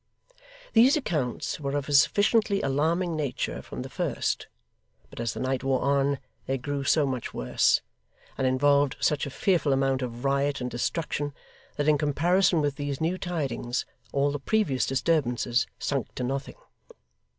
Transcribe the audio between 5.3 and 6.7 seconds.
the night wore on, they